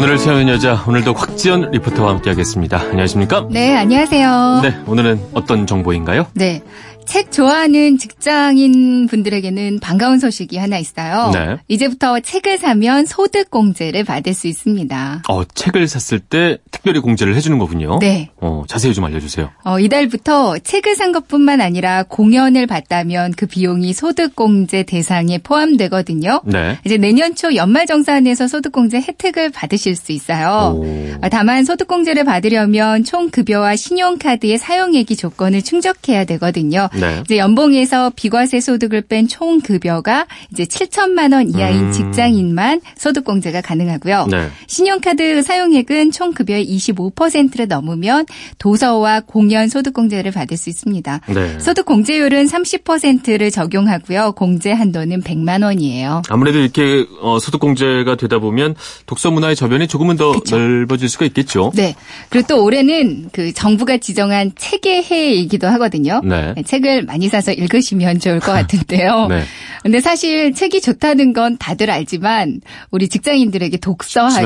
[0.00, 2.78] 오늘을 세우는 여자 오늘도 곽지연 리포터와 함께하겠습니다.
[2.78, 3.48] 안녕하십니까?
[3.50, 4.60] 네, 안녕하세요.
[4.62, 6.26] 네, 오늘은 어떤 정보인가요?
[6.32, 6.62] 네.
[7.06, 11.30] 책 좋아하는 직장인 분들에게는 반가운 소식이 하나 있어요.
[11.32, 11.56] 네.
[11.66, 15.22] 이제부터 책을 사면 소득 공제를 받을 수 있습니다.
[15.28, 17.98] 어, 책을 샀을 때 특별히 공제를 해주는 거군요.
[17.98, 18.30] 네.
[18.36, 19.50] 어, 자세히 좀 알려주세요.
[19.64, 26.42] 어, 이달부터 책을 산 것뿐만 아니라 공연을 봤다면 그 비용이 소득 공제 대상에 포함되거든요.
[26.44, 26.78] 네.
[26.84, 30.76] 이제 내년 초 연말 정산에서 소득 공제 혜택을 받으실 수 있어요.
[30.76, 30.84] 오.
[31.22, 36.88] 어, 다만 소득 공제를 받으려면 총 급여와 신용카드의 사용액이 조건을 충족해야 되거든요.
[36.94, 37.20] 네.
[37.24, 41.92] 이제 연봉에서 비과세 소득을 뺀 총 급여가 이제 7천만 원 이하인 음.
[41.92, 44.26] 직장인만 소득공제가 가능하고요.
[44.30, 44.48] 네.
[44.66, 48.26] 신용카드 사용액은 총 급여의 25%를 넘으면
[48.58, 51.20] 도서와 공연 소득공제를 받을 수 있습니다.
[51.28, 51.58] 네.
[51.60, 54.32] 소득공제율은 30%를 적용하고요.
[54.32, 56.22] 공제 한도는 100만 원이에요.
[56.28, 58.74] 아무래도 이렇게 어, 소득공제가 되다 보면
[59.06, 60.58] 독서 문화의 저변이 조금은 더 그쵸.
[60.58, 61.70] 넓어질 수가 있겠죠.
[61.74, 61.94] 네.
[62.30, 66.20] 그리고 또 올해는 그 정부가 지정한 책의 해이기도 하거든요.
[66.24, 66.54] 네.
[66.80, 69.26] 책을 많이 사서 읽으시면 좋을 것 같은데요.
[69.30, 69.42] 네.
[69.82, 74.36] 근데 사실 책이 좋다는 건 다들 알지만 우리 직장인들에게 독서하기.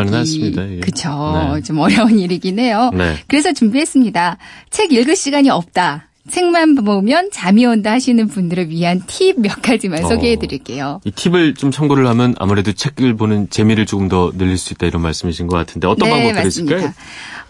[0.77, 0.81] 예.
[0.81, 1.63] 그쵸 네.
[1.63, 2.91] 좀 어려운 일이긴 해요.
[2.95, 3.17] 네.
[3.27, 4.39] 그래서 준비했습니다.
[4.71, 6.09] 책 읽을 시간이 없다.
[6.31, 10.09] 책만 보면 잠이 온다 하시는 분들을 위한 팁 몇 가지만 어.
[10.09, 11.01] 소개해 드릴게요.
[11.05, 15.03] 이 팁을 좀 참고를 하면 아무래도 책을 보는 재미를 조금 더 늘릴 수 있다 이런
[15.03, 16.49] 말씀이신 것 같은데 어떤 네, 방법들이.
[16.49, 16.93] 있을까요?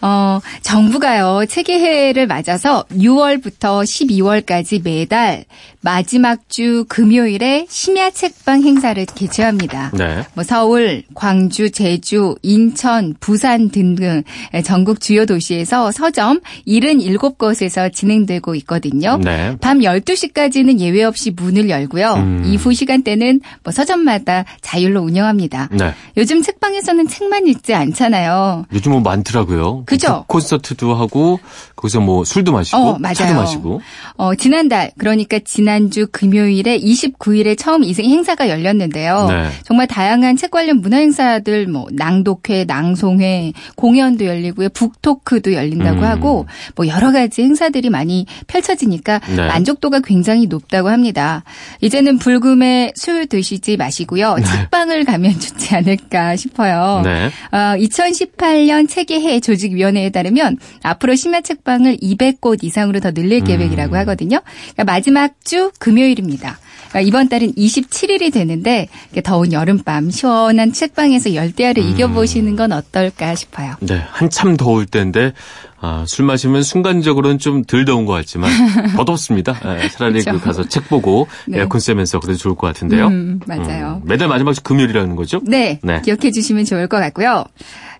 [0.01, 5.45] 어, 정부가요, 책의 해를 맞아서 6월부터 12월까지 매달
[5.81, 9.91] 마지막 주 금요일에 심야 책방 행사를 개최합니다.
[9.93, 10.23] 네.
[10.33, 14.23] 뭐 서울, 광주, 제주, 인천, 부산 등등
[14.63, 19.17] 전국 주요 도시에서 서점 77곳에서 진행되고 있 거든요.
[19.23, 19.55] 네.
[19.61, 22.13] 밤 12시까지는 예외 없이 문을 열고요.
[22.15, 22.43] 음.
[22.45, 25.69] 이후 시간대는 뭐 서점마다 자율로 운영합니다.
[25.71, 25.93] 네.
[26.17, 28.65] 요즘 책방에서는 책만 읽지 않잖아요.
[28.73, 29.83] 요즘 뭐 많더라고요.
[29.85, 30.25] 그죠?
[30.27, 31.39] 콘서트도 하고
[31.75, 33.13] 거기서 뭐 술도 마시고 어, 맞아요.
[33.15, 33.81] 차도 마시고.
[34.15, 39.27] 어, 지난달, 그러니까 지난주 금요일에 29일에 처음 이 행사가 열렸는데요.
[39.27, 39.49] 네.
[39.63, 44.69] 정말 다양한 책 관련 문화 행사들, 뭐, 낭독회, 낭송회, 공연도 열리고요.
[44.69, 46.03] 북토크도 열린다고 음.
[46.03, 49.47] 하고, 뭐, 여러 가지 행사들이 많이 펼쳐지니까 네.
[49.47, 51.43] 만족도가 굉장히 높다고 합니다.
[51.81, 54.37] 이제는 불금에 술 드시지 마시고요.
[54.45, 57.01] 책방을 가면 좋지 않을까 싶어요.
[57.03, 57.27] 네.
[57.51, 63.45] 어, 2018년 책의 해 조직위원회에 따르면 앞으로 심야 책 방을 200곳 이상으로 더 늘릴 음.
[63.45, 64.39] 계획이라고 하거든요.
[64.73, 66.57] 그러니까 마지막 주 금요일입니다.
[66.89, 68.87] 그러니까 이번 달은 27일이 되는데
[69.23, 71.89] 더운 여름밤 시원한 책방에서 열대야를 음.
[71.89, 73.75] 이겨보시는 건 어떨까 싶어요.
[73.81, 75.33] 네, 한참 더울 때인데
[75.81, 78.49] 아, 술 마시면 순간적으로는 좀 덜 더운 것 같지만
[78.95, 79.59] 더 덥습니다.
[79.81, 80.23] 예, 차라리.
[80.23, 81.59] 그 가서 책 보고 네.
[81.59, 83.07] 에어컨 쐬면서 그래도 좋을 것 같은데요.
[83.07, 84.01] 음, 맞아요.
[84.03, 85.41] 음, 매달 마지막 주 금요일이라는 거죠?
[85.43, 86.01] 네, 네.
[86.01, 87.43] 기억해 주시면 좋을 것 같고요.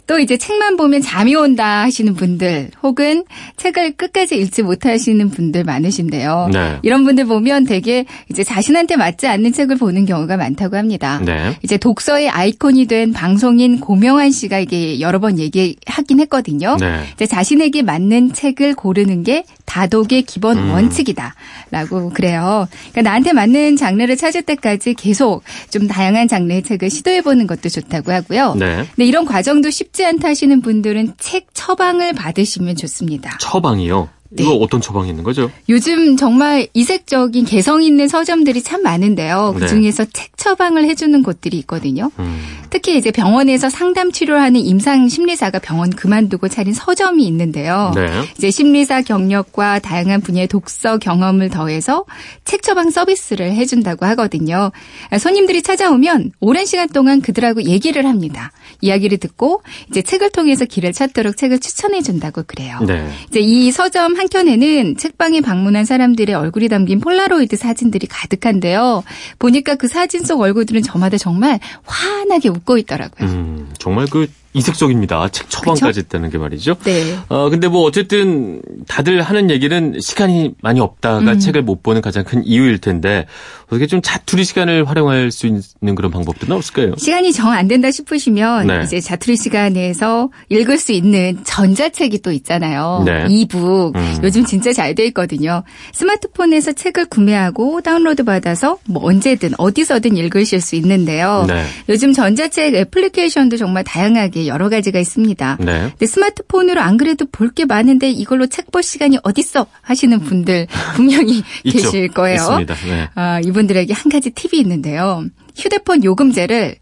[0.07, 3.23] 또 이제 책만 보면 잠이 온다 하시는 분들 혹은
[3.57, 6.49] 책을 끝까지 읽지 못하시는 분들 많으신데요.
[6.53, 6.79] 네.
[6.83, 11.19] 이런 분들 보면 되게 이제 자신한테 맞지 않는 책을 보는 경우가 많다고 합니다.
[11.23, 11.57] 네.
[11.63, 16.77] 이제 독서의 아이콘이 된 방송인 고명환 씨가 이게 여러 번 얘기하긴 했거든요.
[16.79, 17.01] 네.
[17.13, 20.71] 이제 자신에게 맞는 책을 고르는 게 다독의 기본 음.
[20.71, 22.67] 원칙이다라고 그래요.
[22.91, 28.11] 그러니까 나한테 맞는 장르를 찾을 때까지 계속 좀 다양한 장르의 책을 시도해 보는 것도 좋다고
[28.11, 28.55] 하고요.
[28.55, 28.85] 네.
[28.95, 33.37] 근데 이런 과정도 쉽지 않다 하시는 분들은 책 처방을 받으시면 좋습니다.
[33.39, 34.09] 처방이요.
[34.29, 34.43] 네.
[34.43, 35.51] 이거 어떤 처방이 있는 거죠?
[35.69, 39.53] 요즘 정말 이색적인 개성 있는 서점들이 참 많은데요.
[39.53, 39.59] 네.
[39.59, 42.11] 그 중에서 책 처방을 해주는 곳들이 있거든요.
[42.19, 47.91] 음, 특히 이제 병원에서 상담 치료하는 임상 심리사가 병원 그만두고 차린 서점이 있는데요.
[47.95, 48.07] 네.
[48.37, 52.05] 이제 심리사 경력과 다양한 분야의 독서 경험을 더해서
[52.43, 54.71] 책 처방 서비스를 해준다고 하거든요.
[55.19, 58.51] 손님들이 찾아오면 오랜 시간 동안 그들하고 얘기를 합니다.
[58.81, 62.79] 이야기를 듣고 이제 책을 통해서 길을 찾도록 책을 추천해준다고 그래요.
[62.85, 63.09] 네.
[63.29, 69.03] 이제 이 서점 한켠에는 책방에 방문한 사람들의 얼굴이 담긴 폴라로이드 사진들이 가득한데요.
[69.39, 73.29] 보니까 그 사진 속 얼굴들은 저마다 정말 환하게 웃고 있더라고요.
[73.29, 75.27] 음, 정말 그 이색적입니다.
[75.29, 76.75] 책 처방까지 했다는 게 말이죠.
[76.83, 77.15] 네.
[77.29, 81.39] 어, 근데 뭐 어쨌든 다들 하는 얘기는 시간이 많이 없다가 음.
[81.39, 83.27] 책을 못 보는 가장 큰 이유일 텐데
[83.67, 86.93] 어떻게 좀 자투리 시간을 활용할 수 있는 그런 방법들은 없을까요?
[86.97, 88.81] 시간이 정 안 된다 싶으시면 네.
[88.83, 93.03] 이제 자투리 시간에서 읽을 수 있는 전자책이 또 있잖아요.
[93.05, 93.25] 네.
[93.29, 94.17] 이북 음.
[94.23, 95.63] 요즘 진짜 잘 돼 있거든요.
[95.93, 101.43] 스마트폰에서 책을 구매하고 다운로드 받아서 뭐 언제든 어디서든 읽으실 수 있는데요.
[101.47, 101.65] 네.
[101.89, 105.57] 요즘 전자책 애플리케이션도 정말 다양하게 여러 가지가 있습니다.
[105.61, 105.79] 네.
[105.89, 111.43] 근데 스마트폰으로 안 그래도 볼 게 많은데 이걸로 책 볼 시간이 어딨어 하시는 분들 분명히.
[111.63, 112.59] 계실 거예요.
[112.87, 113.09] 네.
[113.15, 115.23] 아, 이분들에게 한 가지 팁이 있는데요.
[115.55, 116.75] 휴대폰 요금제를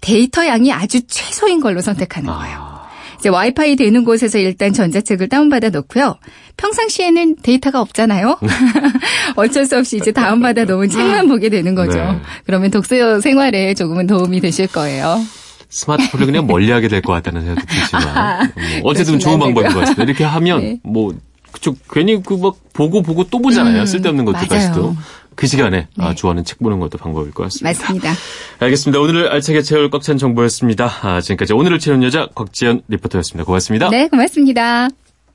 [0.00, 2.56] 데이터 양이 아주 최소인 걸로 선택하는 거예요.
[2.58, 2.88] 아,
[3.20, 6.16] 이제 와이파이 되는 곳에서 일단 전자책을 다운받아 놓고요.
[6.56, 8.38] 평상시에는 데이터가 없잖아요.
[9.36, 11.98] 어쩔 수 없이 이제 다운받아 놓은 책만 보게 되는 거죠.
[11.98, 12.20] 네.
[12.44, 15.20] 그러면 독서 생활에 조금은 도움이 되실 거예요.
[15.76, 18.52] 스마트폰을 그냥 멀리하게 될 것 같다는 생각도 들지만
[18.82, 19.72] 뭐 어쨌든 좋은 안 방법인.
[19.72, 20.02] 것 같습니다.
[20.04, 20.80] 이렇게 하면 네.
[20.82, 21.14] 뭐
[21.52, 23.80] 그쪽 괜히 그 막 보고 보고 또 보잖아요.
[23.80, 24.96] 음, 쓸데없는 것들까지도.
[25.34, 26.14] 그 시간에 아, 네.
[26.14, 27.68] 좋아하는 책 보는 것도 방법일 것 같습니다.
[27.78, 28.12] 맞습니다.
[28.58, 28.98] 알겠습니다.
[29.00, 30.90] 오늘 알차게 채울 꽉찬 정보였습니다.
[31.02, 33.44] 아, 지금까지 오늘을 채운 여자 곽지연 리포터였습니다.
[33.44, 33.90] 고맙습니다.
[33.90, 34.88] 네, 고맙습니다.